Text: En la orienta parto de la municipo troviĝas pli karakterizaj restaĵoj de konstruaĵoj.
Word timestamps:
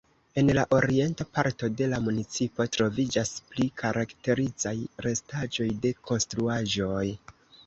En 0.41 0.47
la 0.57 0.61
orienta 0.75 1.25
parto 1.37 1.67
de 1.81 1.89
la 1.91 1.99
municipo 2.05 2.67
troviĝas 2.77 3.35
pli 3.51 3.67
karakterizaj 3.83 4.73
restaĵoj 5.09 5.69
de 5.87 5.93
konstruaĵoj. 6.11 7.05